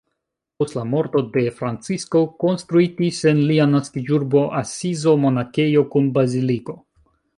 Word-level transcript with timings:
Post 0.61 0.75
la 0.77 0.83
morto 0.93 1.21
de 1.35 1.43
Francisko 1.59 2.21
konstruitis 2.45 3.19
en 3.33 3.41
lia 3.51 3.67
naskiĝurbo 3.77 4.41
Asizo 4.63 5.15
monakejo 5.27 5.85
kun 5.93 6.09
baziliko. 6.17 6.81